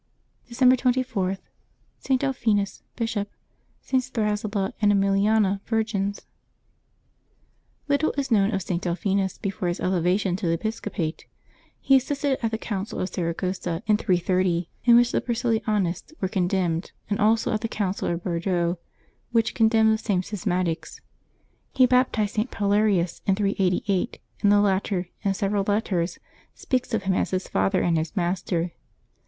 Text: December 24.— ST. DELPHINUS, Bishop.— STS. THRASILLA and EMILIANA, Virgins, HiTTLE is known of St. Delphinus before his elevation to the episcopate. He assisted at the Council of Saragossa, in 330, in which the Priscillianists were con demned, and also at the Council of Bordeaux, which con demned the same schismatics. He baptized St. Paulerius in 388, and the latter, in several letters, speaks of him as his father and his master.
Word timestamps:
December 0.49 0.75
24.— 0.75 1.37
ST. 1.99 2.19
DELPHINUS, 2.21 2.81
Bishop.— 2.95 3.29
STS. 3.83 4.09
THRASILLA 4.09 4.73
and 4.81 4.91
EMILIANA, 4.91 5.61
Virgins, 5.67 6.25
HiTTLE 7.87 8.11
is 8.17 8.31
known 8.31 8.51
of 8.51 8.63
St. 8.63 8.81
Delphinus 8.81 9.37
before 9.39 9.67
his 9.67 9.79
elevation 9.79 10.35
to 10.37 10.47
the 10.47 10.53
episcopate. 10.53 11.27
He 11.79 11.97
assisted 11.97 12.39
at 12.43 12.49
the 12.49 12.57
Council 12.57 12.99
of 12.99 13.09
Saragossa, 13.09 13.83
in 13.85 13.97
330, 13.97 14.71
in 14.85 14.95
which 14.95 15.11
the 15.11 15.21
Priscillianists 15.21 16.13
were 16.19 16.27
con 16.27 16.47
demned, 16.47 16.93
and 17.07 17.19
also 17.19 17.53
at 17.53 17.61
the 17.61 17.67
Council 17.67 18.07
of 18.07 18.23
Bordeaux, 18.23 18.79
which 19.31 19.53
con 19.53 19.67
demned 19.67 19.93
the 19.93 19.99
same 19.99 20.23
schismatics. 20.23 20.99
He 21.73 21.85
baptized 21.85 22.33
St. 22.33 22.49
Paulerius 22.49 23.21
in 23.27 23.35
388, 23.35 24.17
and 24.41 24.51
the 24.51 24.61
latter, 24.61 25.09
in 25.21 25.35
several 25.35 25.63
letters, 25.67 26.17
speaks 26.55 26.91
of 26.95 27.03
him 27.03 27.13
as 27.13 27.29
his 27.29 27.47
father 27.47 27.81
and 27.83 27.99
his 27.99 28.15
master. 28.15 28.71